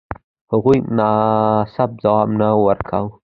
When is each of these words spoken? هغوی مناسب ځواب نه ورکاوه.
هغوی 0.51 0.77
مناسب 0.87 1.89
ځواب 2.03 2.29
نه 2.39 2.47
ورکاوه. 2.65 3.11